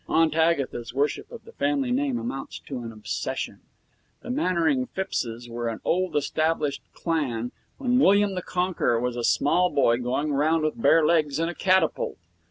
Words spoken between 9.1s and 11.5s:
a small boy going round with bare legs